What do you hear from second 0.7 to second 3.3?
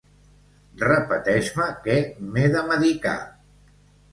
Repeteix-me que m'he de medicar.